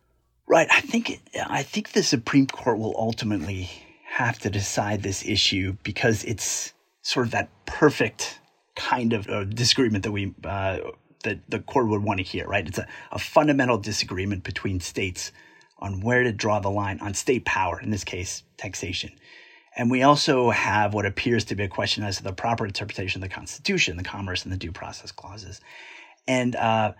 Right, 0.47 0.69
I 0.73 0.81
think 0.81 1.21
I 1.49 1.63
think 1.63 1.93
the 1.93 2.03
Supreme 2.03 2.47
Court 2.47 2.79
will 2.79 2.95
ultimately 2.97 3.71
have 4.05 4.39
to 4.41 4.51
decide 4.51 5.03
this 5.03 5.25
issue 5.25 5.77
because 5.83 6.25
it's 6.25 6.73
sort 7.03 7.27
of 7.27 7.33
that 7.33 7.49
perfect 7.67 8.41
kind 8.75 9.13
of 9.13 9.29
uh, 9.29 9.45
disagreement 9.45 10.05
that 10.05 10.13
we 10.13 10.35
uh, 10.45 10.79
that 11.25 11.39
the 11.49 11.61
court 11.61 11.89
would 11.89 12.03
want 12.03 12.19
to 12.19 12.25
hear. 12.25 12.47
Right, 12.47 12.67
it's 12.67 12.79
a, 12.79 12.87
a 13.13 13.19
fundamental 13.19 13.79
disagreement 13.79 14.45
between 14.45 14.81
states 14.81 15.33
on 15.83 16.01
where 16.01 16.23
to 16.23 16.33
draw 16.33 16.61
the 16.61 16.71
line 16.71 16.99
on 17.01 17.13
state 17.13 17.45
power, 17.45 17.81
in 17.81 17.91
this 17.91 18.05
case, 18.05 18.43
taxation. 18.57 19.11
And 19.77 19.91
we 19.91 20.03
also 20.03 20.51
have 20.51 20.95
what 20.95 21.07
appears 21.07 21.45
to 21.47 21.55
be 21.55 21.65
a 21.65 21.69
question 21.69 22.05
as 22.05 22.19
to 22.19 22.23
the 22.23 22.33
proper 22.33 22.65
interpretation 22.65 23.23
of 23.23 23.29
the 23.29 23.35
Constitution, 23.35 23.97
the 23.97 24.05
Commerce 24.05 24.45
and 24.45 24.53
the 24.53 24.59
Due 24.59 24.73
Process 24.73 25.13
Clauses. 25.13 25.61
And 26.29 26.55
uh, 26.57 26.93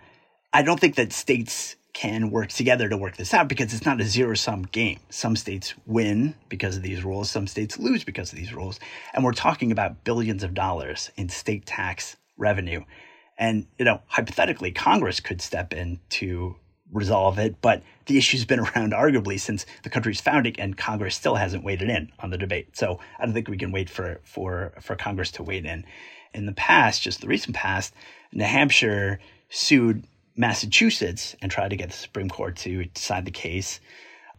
I 0.51 0.63
don't 0.63 0.79
think 0.79 0.95
that 0.95 1.13
states 1.13 1.75
can 1.93 2.31
work 2.31 2.49
together 2.49 2.89
to 2.89 2.97
work 2.97 3.15
this 3.15 3.33
out 3.33 3.47
because 3.47 3.71
it's 3.73 3.85
not 3.85 4.01
a 4.01 4.03
zero 4.03 4.33
sum 4.33 4.63
game. 4.63 4.99
Some 5.09 5.35
states 5.35 5.75
win 5.85 6.33
because 6.49 6.75
of 6.75 6.81
these 6.81 7.03
rules, 7.03 7.29
some 7.29 7.45
states 7.45 7.77
lose 7.77 8.03
because 8.03 8.33
of 8.33 8.39
these 8.39 8.53
rules. 8.53 8.79
And 9.13 9.23
we're 9.23 9.33
talking 9.33 9.71
about 9.71 10.03
billions 10.03 10.43
of 10.43 10.55
dollars 10.55 11.11
in 11.15 11.29
state 11.29 11.67
tax 11.67 12.17
revenue. 12.37 12.83
And, 13.37 13.67
you 13.77 13.85
know, 13.85 14.01
hypothetically, 14.07 14.71
Congress 14.71 15.19
could 15.19 15.41
step 15.41 15.73
in 15.73 15.99
to 16.09 16.55
resolve 16.93 17.39
it. 17.39 17.61
But 17.61 17.83
the 18.05 18.17
issue's 18.17 18.45
been 18.45 18.59
around 18.75 18.93
arguably 18.93 19.39
since 19.39 19.65
the 19.83 19.89
country's 19.89 20.21
founding, 20.21 20.59
and 20.59 20.77
Congress 20.77 21.15
still 21.15 21.35
hasn't 21.35 21.63
weighed 21.63 21.81
in 21.81 22.11
on 22.19 22.29
the 22.29 22.37
debate. 22.37 22.77
So 22.77 22.99
I 23.19 23.25
don't 23.25 23.33
think 23.33 23.49
we 23.49 23.57
can 23.57 23.71
wait 23.71 23.89
for 23.89 24.19
for 24.23 24.73
for 24.81 24.95
Congress 24.95 25.31
to 25.31 25.43
wade 25.43 25.65
in. 25.65 25.85
In 26.33 26.45
the 26.45 26.53
past, 26.53 27.01
just 27.01 27.21
the 27.21 27.27
recent 27.27 27.55
past, 27.55 27.93
New 28.31 28.45
Hampshire 28.45 29.19
sued 29.49 30.03
Massachusetts 30.35 31.35
and 31.41 31.51
tried 31.51 31.69
to 31.69 31.75
get 31.75 31.91
the 31.91 31.97
Supreme 31.97 32.29
Court 32.29 32.55
to 32.57 32.85
decide 32.85 33.25
the 33.25 33.31
case 33.31 33.79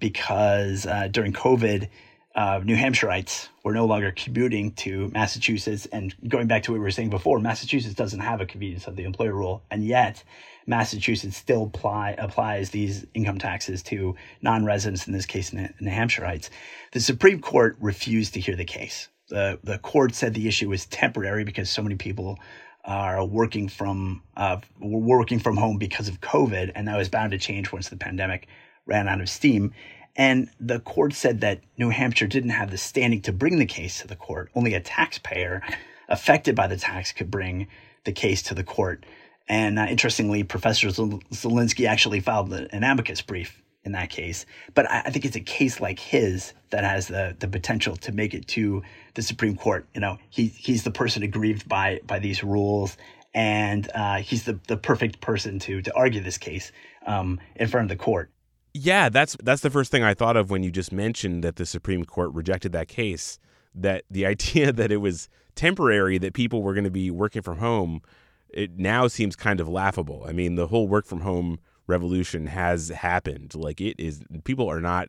because 0.00 0.87
uh, 0.87 1.08
during 1.08 1.32
COVID, 1.32 1.88
uh, 2.34 2.60
New 2.64 2.76
Hampshireites 2.76 3.48
were 3.62 3.72
no 3.72 3.86
longer 3.86 4.12
commuting 4.12 4.72
to 4.72 5.08
Massachusetts. 5.08 5.86
And 5.86 6.14
going 6.28 6.48
back 6.48 6.64
to 6.64 6.72
what 6.72 6.78
we 6.78 6.84
were 6.84 6.90
saying 6.90 7.10
before, 7.10 7.38
Massachusetts 7.38 7.94
doesn't 7.94 8.20
have 8.20 8.40
a 8.40 8.46
convenience 8.46 8.86
of 8.86 8.96
the 8.96 9.04
employer 9.04 9.34
rule, 9.34 9.62
and 9.70 9.84
yet 9.84 10.24
Massachusetts 10.66 11.36
still 11.36 11.64
apply, 11.64 12.16
applies 12.18 12.70
these 12.70 13.06
income 13.14 13.38
taxes 13.38 13.82
to 13.84 14.16
non-residents, 14.42 15.06
in 15.06 15.12
this 15.12 15.26
case, 15.26 15.52
New 15.52 15.68
Hampshireites. 15.82 16.50
The 16.92 17.00
Supreme 17.00 17.40
Court 17.40 17.76
refused 17.80 18.34
to 18.34 18.40
hear 18.40 18.56
the 18.56 18.64
case. 18.64 19.08
The, 19.28 19.58
the 19.62 19.78
court 19.78 20.14
said 20.14 20.34
the 20.34 20.48
issue 20.48 20.68
was 20.68 20.86
temporary 20.86 21.44
because 21.44 21.70
so 21.70 21.82
many 21.82 21.94
people 21.94 22.38
are 22.84 23.24
working 23.24 23.68
from 23.68 24.22
uh, 24.36 24.58
working 24.78 25.38
from 25.38 25.56
home 25.56 25.78
because 25.78 26.08
of 26.08 26.20
COVID, 26.20 26.72
and 26.74 26.86
that 26.88 26.98
was 26.98 27.08
bound 27.08 27.30
to 27.30 27.38
change 27.38 27.72
once 27.72 27.88
the 27.88 27.96
pandemic 27.96 28.46
ran 28.86 29.08
out 29.08 29.20
of 29.22 29.28
steam. 29.30 29.72
And 30.16 30.50
the 30.61 30.80
court 30.80 31.12
said 31.12 31.40
that 31.40 31.61
New 31.76 31.90
Hampshire 31.90 32.26
didn't 32.26 32.50
have 32.50 32.71
the 32.71 32.78
standing 32.78 33.21
to 33.23 33.33
bring 33.33 33.59
the 33.59 33.66
case 33.66 34.00
to 34.00 34.06
the 34.06 34.16
court. 34.16 34.50
Only 34.54 34.75
a 34.75 34.80
taxpayer 34.80 35.62
affected 36.09 36.54
by 36.54 36.66
the 36.66 36.76
tax 36.76 37.12
could 37.12 37.30
bring 37.30 37.66
the 38.04 38.12
case 38.12 38.42
to 38.44 38.54
the 38.54 38.64
court. 38.64 39.04
And 39.49 39.78
uh, 39.78 39.87
interestingly, 39.88 40.44
Professor 40.44 40.88
Zelinsky 40.88 41.87
actually 41.87 42.21
filed 42.21 42.52
an 42.52 42.85
amicus 42.85 43.23
brief 43.23 43.62
in 43.85 43.92
that 43.92 44.11
case. 44.11 44.47
But 44.75 44.90
I, 44.90 45.02
I, 45.06 45.11
think 45.11 45.25
it's 45.25 45.37
a 45.37 45.40
case 45.40 45.80
like 45.80 45.99
his 45.99 46.54
that 46.71 46.85
has 46.85 47.09
the 47.09 47.37
the 47.38 47.49
potential 47.49 47.97
to 47.97 48.12
make 48.12 48.33
it 48.35 48.49
to 48.49 48.83
the 49.14 49.23
Supreme 49.23 49.56
Court. 49.56 49.87
You 49.94 50.00
know, 50.00 50.18
he 50.30 50.47
he's 50.47 50.85
the 50.85 50.90
person 50.90 51.23
aggrieved 51.23 51.68
by 51.68 52.00
by 52.06 52.18
these 52.18 52.42
rules, 52.42 52.97
and 53.35 53.90
uh, 53.94 54.16
he's 54.16 54.44
the 54.44 54.59
the 54.68 54.76
perfect 54.76 55.21
person 55.21 55.59
to 55.61 55.83
to 55.83 55.94
argue 55.94 56.23
this 56.23 56.38
case 56.38 56.73
um, 57.06 57.40
in 57.56 57.68
front 57.68 57.90
of 57.90 57.99
the 57.99 58.02
court. 58.02 58.30
Yeah, 58.75 59.09
that's 59.09 59.37
that's 59.43 59.62
the 59.62 59.71
first 59.71 59.93
thing 59.93 60.02
I 60.02 60.14
thought 60.14 60.37
of 60.37 60.50
when 60.50 60.64
you 60.64 60.73
just 60.73 60.93
mentioned 60.93 61.45
that 61.45 61.57
the 61.57 61.64
Supreme 61.64 62.04
Court 62.04 62.33
rejected 62.35 62.73
that 62.73 62.88
case. 62.88 63.38
That 63.73 64.04
the 64.11 64.26
idea 64.35 64.73
that 64.73 64.90
it 64.90 64.99
was 64.99 65.28
temporary, 65.54 66.19
that 66.19 66.35
people 66.35 66.62
were 66.62 66.75
going 66.75 66.85
to 66.85 66.90
be 66.90 67.11
working 67.11 67.43
from 67.43 67.59
home, 67.59 68.02
it 68.49 68.76
now 68.76 69.07
seems 69.07 69.37
kind 69.37 69.61
of 69.61 69.69
laughable. 69.69 70.25
I 70.26 70.33
mean, 70.33 70.57
the 70.57 70.66
whole 70.66 70.88
work 70.88 71.07
from 71.07 71.21
home 71.21 71.61
revolution 71.87 72.49
has 72.49 72.88
happened. 72.88 73.54
Like 73.54 73.81
it 73.81 73.95
is, 73.99 74.23
people 74.43 74.69
are 74.69 74.81
not. 74.81 75.09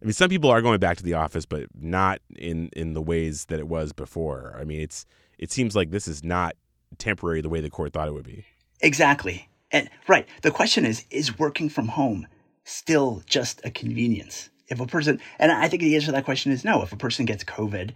I 0.00 0.04
mean, 0.04 0.14
some 0.14 0.30
people 0.30 0.50
are 0.50 0.62
going 0.62 0.80
back 0.80 0.96
to 0.96 1.04
the 1.04 1.14
office, 1.14 1.44
but 1.44 1.66
not 1.78 2.20
in 2.34 2.70
in 2.74 2.94
the 2.94 3.02
ways 3.02 3.44
that 3.46 3.60
it 3.60 3.68
was 3.68 3.92
before. 3.92 4.56
I 4.58 4.64
mean, 4.64 4.80
it's 4.80 5.04
it 5.38 5.52
seems 5.52 5.76
like 5.76 5.90
this 5.90 6.08
is 6.08 6.24
not 6.24 6.56
temporary 6.96 7.42
the 7.42 7.50
way 7.50 7.60
the 7.60 7.70
court 7.70 7.92
thought 7.92 8.08
it 8.08 8.14
would 8.14 8.24
be. 8.24 8.46
Exactly. 8.80 9.48
And 9.70 9.90
right, 10.08 10.26
the 10.40 10.50
question 10.50 10.86
is: 10.86 11.04
Is 11.10 11.38
working 11.38 11.68
from 11.68 11.88
home 11.88 12.26
still 12.64 13.22
just 13.26 13.60
a 13.64 13.70
convenience. 13.70 14.50
If 14.68 14.80
a 14.80 14.86
person, 14.86 15.20
and 15.38 15.52
I 15.52 15.68
think 15.68 15.82
the 15.82 15.94
answer 15.94 16.06
to 16.06 16.12
that 16.12 16.24
question 16.24 16.52
is 16.52 16.64
no. 16.64 16.82
If 16.82 16.92
a 16.92 16.96
person 16.96 17.26
gets 17.26 17.44
COVID, 17.44 17.92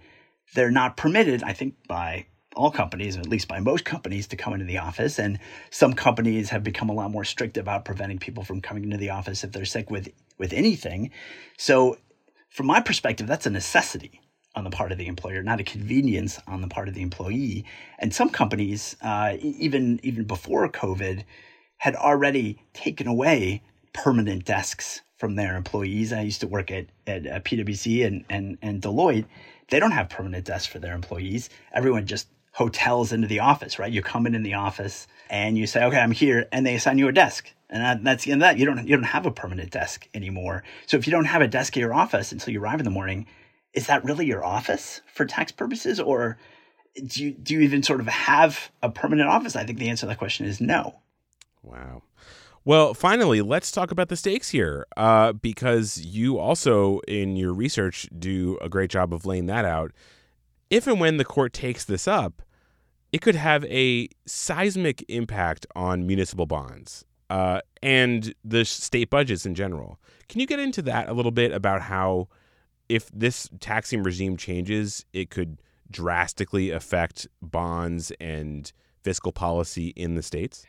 they're 0.55 0.71
not 0.71 0.97
permitted, 0.97 1.43
I 1.43 1.53
think, 1.53 1.75
by 1.89 2.27
all 2.55 2.71
companies, 2.71 3.17
at 3.17 3.29
least 3.29 3.49
by 3.49 3.61
most 3.61 3.85
companies, 3.85 4.27
to 4.29 4.37
come 4.37 4.55
into 4.55 4.65
the 4.65 4.79
office. 4.79 5.19
And 5.19 5.39
some 5.71 5.93
companies 5.93 6.51
have 6.51 6.65
become 6.65 6.89
a 6.89 6.95
lot 6.95 7.11
more 7.11 7.25
strict 7.25 7.57
about 7.57 7.85
preventing 7.85 8.19
people 8.19 8.45
from 8.45 8.61
coming 8.61 8.85
into 8.85 8.97
the 8.97 9.11
office 9.11 9.45
if 9.45 9.53
they're 9.53 9.65
sick 9.65 9.91
with 9.91 10.09
with 10.39 10.53
anything. 10.53 11.11
So, 11.57 11.99
from 12.51 12.67
my 12.67 12.81
perspective, 12.81 13.27
that's 13.27 13.47
a 13.47 13.51
necessity 13.51 14.21
on 14.55 14.65
the 14.65 14.71
part 14.71 14.91
of 14.91 14.99
the 14.99 15.07
employer, 15.07 15.43
not 15.43 15.61
a 15.61 15.65
convenience 15.65 16.41
on 16.47 16.63
the 16.63 16.69
part 16.69 16.89
of 16.89 16.95
the 16.95 17.03
employee. 17.03 17.67
And 17.99 18.15
some 18.15 18.31
companies, 18.31 18.97
uh, 19.03 19.37
even 19.41 20.01
even 20.03 20.25
before 20.25 20.69
COVID, 20.69 21.25
had 21.79 21.95
already 21.95 22.63
taken 22.73 23.07
away 23.07 23.63
permanent 23.97 24.45
desks 24.45 25.01
from 25.17 25.35
their 25.35 25.57
employees. 25.57 26.13
I 26.13 26.21
used 26.21 26.43
to 26.43 26.47
work 26.47 26.71
at, 26.71 26.87
at, 27.07 27.27
at 27.27 27.45
PwC 27.45 28.07
and, 28.07 28.25
and, 28.29 28.59
and 28.61 28.83
Deloitte. 28.83 29.25
They 29.69 29.81
don't 29.81 29.93
have 29.93 30.11
permanent 30.11 30.45
desks 30.45 30.67
for 30.67 30.79
their 30.79 30.95
employees. 30.95 31.49
Everyone 31.73 32.07
just 32.07 32.29
hotels 32.53 33.13
into 33.13 33.27
the 33.27 33.41
office, 33.41 33.79
right? 33.79 33.93
You 33.93 34.03
come 34.03 34.27
in 34.27 34.35
in 34.35 34.43
the 34.43 34.55
office 34.55 35.07
and 35.29 35.59
you 35.59 35.67
say, 35.67 35.85
okay, 35.85 35.99
I'm 35.99 36.13
here, 36.13 36.47
and 36.53 36.65
they 36.65 36.75
assign 36.75 36.99
you 36.99 37.09
a 37.09 37.13
desk. 37.13 37.53
And 37.69 38.07
that's 38.07 38.25
the 38.25 38.33
end 38.33 38.43
of 38.43 38.47
that. 38.47 38.59
You 38.59 38.67
don't, 38.67 38.87
you 38.87 38.95
don't 38.95 39.05
have 39.05 39.27
a 39.27 39.31
permanent 39.31 39.71
desk 39.71 40.09
anymore. 40.15 40.63
So 40.87 40.97
if 40.97 41.07
you 41.07 41.11
don't 41.11 41.25
have 41.25 41.43
a 41.43 41.49
desk 41.49 41.77
at 41.77 41.81
your 41.81 41.95
office 41.95 42.31
until 42.31 42.53
you 42.53 42.61
arrive 42.61 42.79
in 42.79 42.85
the 42.85 42.91
morning, 42.91 43.27
is 43.73 43.89
that 43.89 44.05
really 44.05 44.27
your 44.27 44.45
office 44.45 45.01
for 45.13 45.25
tax 45.25 45.51
purposes? 45.51 45.99
Or 45.99 46.39
do 47.05 47.25
you, 47.25 47.33
do 47.33 47.55
you 47.55 47.61
even 47.61 47.83
sort 47.83 48.01
of 48.01 48.07
have 48.07 48.71
a 48.83 48.91
permanent 48.91 49.29
office? 49.29 49.57
I 49.57 49.65
think 49.65 49.79
the 49.79 49.89
answer 49.89 50.03
to 50.03 50.07
that 50.07 50.19
question 50.19 50.47
is 50.47 50.61
no. 50.61 51.01
Wow. 51.63 52.03
Well, 52.67 52.95
finally, 52.95 53.43
let's 53.43 53.71
talk 53.71 53.93
about 53.93 54.09
the 54.09 54.17
stakes 54.17 54.49
here, 54.49 54.89
uh, 54.97 55.35
because 55.35 55.99
you 55.99 56.37
also, 56.37 56.99
in 57.07 57.37
your 57.37 57.55
research, 57.55 58.09
do 58.19 58.59
a 58.61 58.69
great 58.69 58.91
job 58.91 59.15
of 59.15 59.25
laying 59.25 59.47
that 59.47 59.65
out. 59.65 59.93
If 60.69 60.89
and 60.89 60.99
when 60.99 61.17
the 61.17 61.25
court 61.25 61.53
takes 61.53 61.85
this 61.85 62.09
up, 62.09 62.43
it 63.13 63.21
could 63.23 63.37
have 63.37 63.65
a 63.67 64.09
seismic 64.27 65.05
impact 65.09 65.65
on 65.77 66.09
municipal 66.09 66.45
bonds 66.45 67.05
uh, 67.31 67.61
and 67.85 68.35
the 68.45 68.65
state 68.65 69.11
budgets 69.11 69.47
in 69.47 69.55
general. 69.55 70.01
Can 70.29 70.41
you 70.41 70.47
get 70.49 70.59
into 70.59 70.83
that 70.83 71.09
a 71.09 71.13
little 71.13 71.31
bit 71.31 71.53
about 71.53 71.83
how, 71.83 72.27
if 72.89 73.09
this 73.13 73.49
taxing 73.61 74.03
regime 74.03 74.37
changes, 74.37 75.07
it 75.13 75.31
could 75.31 75.63
drastically 75.89 76.73
affect 76.73 77.29
bonds 77.41 78.11
and 78.19 78.73
fiscal 79.05 79.31
policy 79.31 79.91
in 79.91 80.17
the 80.17 80.23
states? 80.25 80.67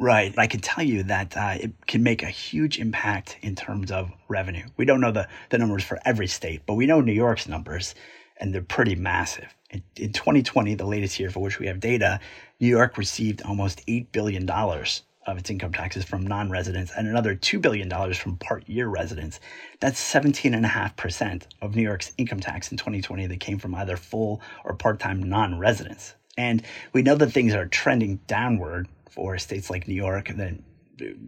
Right. 0.00 0.32
I 0.38 0.46
can 0.46 0.60
tell 0.60 0.84
you 0.84 1.02
that 1.04 1.36
uh, 1.36 1.56
it 1.58 1.72
can 1.88 2.04
make 2.04 2.22
a 2.22 2.28
huge 2.28 2.78
impact 2.78 3.36
in 3.42 3.56
terms 3.56 3.90
of 3.90 4.12
revenue. 4.28 4.64
We 4.76 4.84
don't 4.84 5.00
know 5.00 5.10
the, 5.10 5.26
the 5.50 5.58
numbers 5.58 5.82
for 5.82 5.98
every 6.04 6.28
state, 6.28 6.62
but 6.66 6.74
we 6.74 6.86
know 6.86 7.00
New 7.00 7.12
York's 7.12 7.48
numbers, 7.48 7.96
and 8.36 8.54
they're 8.54 8.62
pretty 8.62 8.94
massive. 8.94 9.52
In, 9.70 9.82
in 9.96 10.12
2020, 10.12 10.76
the 10.76 10.86
latest 10.86 11.18
year 11.18 11.30
for 11.30 11.40
which 11.40 11.58
we 11.58 11.66
have 11.66 11.80
data, 11.80 12.20
New 12.60 12.68
York 12.68 12.96
received 12.96 13.42
almost 13.42 13.84
$8 13.88 14.06
billion 14.12 14.48
of 14.48 15.36
its 15.36 15.50
income 15.50 15.72
taxes 15.72 16.04
from 16.04 16.24
non 16.24 16.48
residents 16.48 16.92
and 16.96 17.08
another 17.08 17.34
$2 17.34 17.60
billion 17.60 17.90
from 18.14 18.36
part 18.36 18.68
year 18.68 18.86
residents. 18.86 19.40
That's 19.80 20.00
17.5% 20.14 21.42
of 21.60 21.74
New 21.74 21.82
York's 21.82 22.12
income 22.16 22.38
tax 22.38 22.70
in 22.70 22.78
2020 22.78 23.26
that 23.26 23.40
came 23.40 23.58
from 23.58 23.74
either 23.74 23.96
full 23.96 24.40
or 24.64 24.74
part 24.74 25.00
time 25.00 25.24
non 25.24 25.58
residents. 25.58 26.14
And 26.38 26.62
we 26.92 27.02
know 27.02 27.16
that 27.16 27.32
things 27.32 27.52
are 27.52 27.66
trending 27.66 28.20
downward 28.28 28.86
for 29.10 29.38
states 29.38 29.70
like 29.70 29.88
New 29.88 29.94
York. 29.94 30.28
And 30.28 30.38
then 30.38 30.62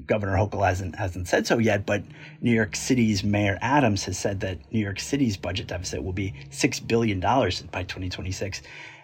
Governor 0.06 0.36
Hochul 0.36 0.66
hasn't 0.66 0.96
hasn't 0.96 1.28
said 1.28 1.46
so 1.46 1.58
yet, 1.58 1.86
but 1.86 2.02
New 2.40 2.52
York 2.52 2.74
City's 2.74 3.22
Mayor 3.22 3.58
Adams 3.60 4.04
has 4.04 4.18
said 4.18 4.40
that 4.40 4.58
New 4.72 4.80
York 4.80 5.00
City's 5.00 5.36
budget 5.36 5.68
deficit 5.68 6.02
will 6.02 6.12
be 6.12 6.34
six 6.50 6.80
billion 6.80 7.20
dollars 7.20 7.62
by 7.62 7.82
2026, 7.84 8.62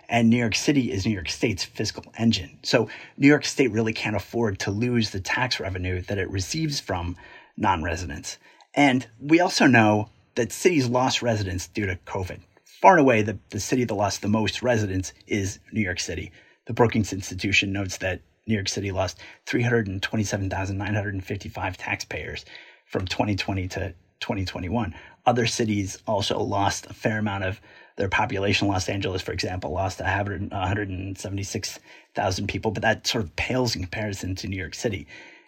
and 0.09 0.29
New 0.29 0.37
York 0.37 0.55
City 0.55 0.91
is 0.91 1.07
New 1.07 1.13
York 1.13 1.29
State's 1.29 1.65
fiscal 1.65 2.05
engine. 2.19 2.59
So 2.63 2.89
New 3.17 3.29
York 3.29 3.45
State 3.45 3.71
really 3.71 3.93
can't 3.93 4.17
afford 4.17 4.59
to 4.61 4.71
lose 4.71 5.11
the 5.11 5.21
tax 5.21 5.61
revenue 5.61 6.03
that 6.03 6.19
it 6.19 6.31
receives 6.31 6.81
from 6.81 7.17
non-residents. 7.57 8.39
And 8.75 9.07
we 9.21 9.41
also 9.41 9.67
know 9.67 10.11
that 10.35 10.53
cities 10.53 10.89
lost 10.89 11.23
residents 11.23 11.67
due 11.69 11.87
to 11.87 11.97
COVID. 12.07 12.41
Far 12.83 12.93
and 12.93 13.01
away, 13.01 13.23
the, 13.23 13.39
the 13.51 13.61
city 13.61 13.85
that 13.85 13.95
lost 13.95 14.21
the 14.21 14.29
most 14.29 14.63
residents 14.63 15.15
is 15.27 15.61
New 15.73 15.81
York 15.81 15.99
City. 15.99 16.31
The 16.67 16.75
Brookings 16.75 17.13
Institution 17.13 17.73
notes 17.73 17.97
that 17.99 18.21
New 18.47 18.55
York 18.55 18.69
City 18.69 18.93
lost 18.93 19.19
327,955 19.47 21.77
taxpayers 21.77 22.45
from 22.87 23.07
2020 23.07 23.69
to 23.69 23.93
2021. 24.21 24.95
Other 25.27 25.47
cities 25.47 25.99
also 26.07 26.39
lost 26.39 26.87
a 26.87 26.95
fair 26.95 27.19
amount 27.19 27.45
of 27.45 27.61
their 27.97 28.09
population. 28.09 28.69
Los 28.69 28.89
Angeles, 28.89 29.21
for 29.23 29.33
example, 29.33 29.73
lost 29.73 30.01
176,000 30.01 32.47
people, 32.47 32.71
but 32.71 32.83
that 32.83 33.07
sort 33.07 33.25
of 33.25 33.35
pales 33.37 33.75
in 33.75 33.83
comparison 33.83 34.35
to 34.37 34.47
New 34.47 34.57
York 34.57 34.75
City. 34.75 35.07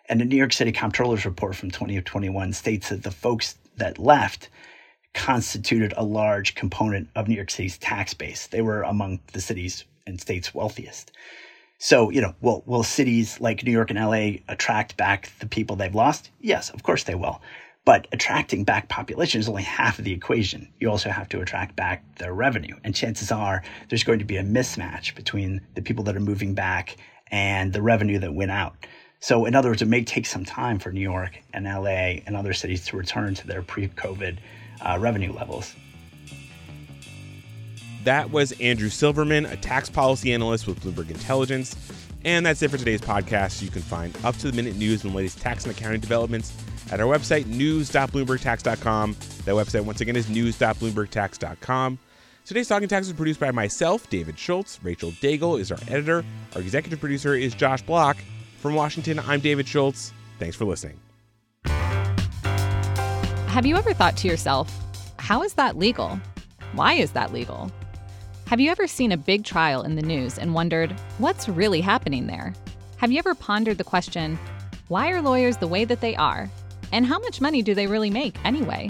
And 0.09 0.21
the 0.21 0.25
New 0.25 0.37
York 0.37 0.53
City 0.53 0.73
Comptroller's 0.73 1.25
report 1.25 1.55
from 1.55 1.71
2021 1.71 2.53
states 2.53 2.89
that 2.89 3.05
the 3.05 3.11
folks 3.11 3.57
that 3.77 3.99
left 3.99 4.49
constituted 5.15 5.95
a 5.97 6.05
large 6.05 6.55
component 6.55 7.09
of 7.15 7.29
New 7.29 7.37
York 7.37 7.51
City's 7.51 7.79
tax 7.79 8.13
base. 8.15 8.47
They 8.47 8.63
were 8.63 8.83
among 8.83 9.21
the 9.33 9.41
city's 9.41 9.85
and 10.07 10.21
state's 10.21 10.55
wealthiest. 10.55 11.13
So, 11.79 12.11
you 12.11 12.21
know, 12.21 12.35
will, 12.41 12.65
will 12.67 12.83
cities 12.83 13.41
like 13.41 13.63
New 13.63 13.71
York 13.71 13.91
and 13.91 13.99
LA 13.99 14.43
attract 14.49 14.97
back 14.97 15.31
the 15.39 15.47
people 15.47 15.77
they've 15.77 15.95
lost? 15.95 16.31
Yes, 16.41 16.71
of 16.71 16.83
course 16.83 17.05
they 17.05 17.15
will. 17.15 17.41
But 17.85 18.09
attracting 18.13 18.65
back 18.65 18.89
population 18.89 19.41
is 19.41 19.49
only 19.49 19.63
half 19.63 19.99
of 19.99 20.05
the 20.05 20.13
equation. 20.13 20.69
You 20.81 20.91
also 20.91 21.09
have 21.09 21.29
to 21.31 21.41
attract 21.41 21.77
back 21.77 22.05
their 22.17 22.35
revenue. 22.35 22.77
And 22.83 22.95
chances 22.95 23.31
are 23.31 23.63
there's 23.89 24.03
going 24.03 24.19
to 24.19 24.25
be 24.25 24.37
a 24.37 24.43
mismatch 24.43 25.15
between 25.15 25.61
the 25.75 25.81
people 25.81 26.05
that 26.05 26.17
are 26.17 26.21
moving 26.21 26.53
back 26.53 26.97
and 27.31 27.73
the 27.73 27.81
revenue 27.81 28.19
that 28.19 28.35
went 28.35 28.51
out. 28.51 28.75
So, 29.21 29.47
in 29.47 29.55
other 29.55 29.71
words, 29.71 29.83
it 29.83 29.89
may 29.89 30.05
take 30.05 30.27
some 30.27 30.45
time 30.45 30.79
for 30.79 30.93
New 30.93 31.01
York 31.01 31.39
and 31.55 31.65
LA 31.65 32.21
and 32.27 32.37
other 32.37 32.53
cities 32.53 32.87
to 32.87 32.97
return 32.97 33.35
to 33.37 33.47
their 33.47 33.63
pre 33.63 33.89
COVID 33.89 34.39
uh, 34.81 34.99
revenue 35.01 35.33
levels. 35.33 35.75
That 38.09 38.31
was 38.31 38.53
Andrew 38.53 38.89
Silverman, 38.89 39.45
a 39.45 39.57
tax 39.59 39.91
policy 39.91 40.33
analyst 40.33 40.67
with 40.67 40.81
Bloomberg 40.81 41.11
Intelligence. 41.11 41.77
And 42.25 42.47
that's 42.47 42.63
it 42.63 42.71
for 42.71 42.79
today's 42.79 43.03
podcast. 43.03 43.61
You 43.61 43.69
can 43.69 43.83
find 43.83 44.17
up 44.25 44.35
to 44.39 44.51
the 44.51 44.57
minute 44.57 44.77
news 44.77 45.05
and 45.05 45.15
latest 45.15 45.43
tax 45.43 45.65
and 45.65 45.77
accounting 45.77 46.01
developments 46.01 46.55
at 46.91 47.01
our 47.01 47.07
website, 47.07 47.45
news.bloombergtax.com. 47.45 49.13
That 49.45 49.55
website, 49.55 49.85
once 49.85 50.01
again, 50.01 50.17
is 50.17 50.31
news.bloombergtax.com. 50.31 51.99
Today's 52.47 52.67
Talking 52.67 52.89
Tax 52.89 53.09
is 53.09 53.13
produced 53.13 53.41
by 53.41 53.51
myself, 53.51 54.09
David 54.09 54.39
Schultz. 54.39 54.83
Rachel 54.83 55.11
Daigle 55.11 55.61
is 55.61 55.71
our 55.71 55.79
editor. 55.89 56.25
Our 56.55 56.63
executive 56.63 57.01
producer 57.01 57.35
is 57.35 57.55
Josh 57.55 57.83
Block. 57.83 58.17
From 58.61 58.75
Washington, 58.75 59.19
I'm 59.19 59.41
David 59.41 59.69
Schultz. 59.69 60.15
Thanks 60.39 60.57
for 60.57 60.65
listening. 60.65 60.99
Have 63.49 63.67
you 63.67 63.77
ever 63.77 63.93
thought 63.93 64.17
to 64.17 64.29
yourself, 64.29 64.75
how 65.19 65.43
is 65.43 65.53
that 65.53 65.77
legal? 65.77 66.19
Why 66.73 66.95
is 66.95 67.11
that 67.11 67.35
legal? 67.35 67.71
Have 68.49 68.61
you 68.61 68.71
ever 68.71 68.87
seen 68.87 69.13
a 69.13 69.19
big 69.19 69.45
trial 69.45 69.83
in 69.83 69.95
the 69.95 70.01
news 70.01 70.39
and 70.39 70.55
wondered, 70.55 70.93
what's 71.19 71.51
really 71.51 71.83
happening 71.83 72.27
there? 72.27 72.55
Have 72.97 73.13
you 73.13 73.19
ever 73.19 73.35
pondered 73.35 73.77
the 73.77 73.85
question, 73.85 74.39
why 74.89 75.11
are 75.11 75.21
lawyers 75.21 75.59
the 75.59 75.69
way 75.69 75.85
that 75.85 76.01
they 76.01 76.17
are? 76.17 76.49
And 76.91 77.05
how 77.05 77.19
much 77.19 77.43
money 77.43 77.61
do 77.61 77.75
they 77.75 77.87
really 77.87 78.09
make 78.09 78.43
anyway? 78.47 78.89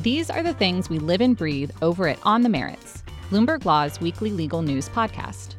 These 0.00 0.28
are 0.28 0.42
the 0.42 0.52
things 0.52 0.90
we 0.90 0.98
live 0.98 1.22
and 1.22 1.34
breathe 1.34 1.70
over 1.80 2.08
at 2.08 2.18
On 2.24 2.42
the 2.42 2.50
Merits, 2.50 3.02
Bloomberg 3.30 3.64
Law's 3.64 3.98
weekly 4.02 4.32
legal 4.32 4.60
news 4.60 4.90
podcast. 4.90 5.54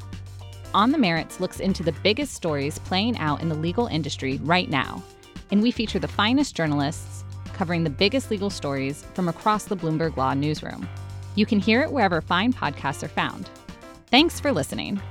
On 0.76 0.92
the 0.92 1.00
Merits 1.00 1.40
looks 1.40 1.60
into 1.60 1.82
the 1.82 1.96
biggest 2.04 2.36
stories 2.36 2.78
playing 2.78 3.18
out 3.18 3.42
in 3.42 3.50
the 3.50 3.56
legal 3.56 3.88
industry 3.88 4.38
right 4.44 4.70
now, 4.70 5.02
and 5.50 5.64
we 5.64 5.72
feature 5.72 5.98
the 5.98 6.08
finest 6.08 6.56
journalists 6.56 7.24
covering 7.54 7.84
the 7.84 7.90
biggest 7.90 8.30
legal 8.30 8.52
stories 8.52 9.04
from 9.16 9.28
across 9.28 9.64
the 9.64 9.76
Bloomberg 9.76 10.16
Law 10.16 10.36
newsroom. 10.36 10.88
You 11.36 11.46
can 11.46 11.60
hear 11.60 11.82
it 11.82 11.92
wherever 11.92 12.22
fine 12.22 12.54
podcasts 12.54 13.04
are 13.04 13.08
found. 13.08 13.50
Thanks 14.08 14.40
for 14.40 14.52
listening. 14.52 15.02